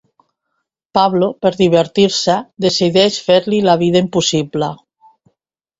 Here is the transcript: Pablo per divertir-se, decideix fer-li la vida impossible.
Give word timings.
Pablo 0.97 1.27
per 1.45 1.51
divertir-se, 1.59 2.39
decideix 2.67 3.21
fer-li 3.29 3.63
la 3.71 3.79
vida 3.87 4.07
impossible. 4.07 4.77